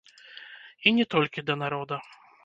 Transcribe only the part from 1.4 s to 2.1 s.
да народа.